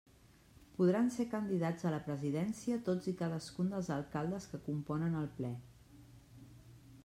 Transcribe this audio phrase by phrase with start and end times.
[0.77, 5.55] Podran ser candidats a la Presidència tots i cadascun dels alcaldes que componen el Ple.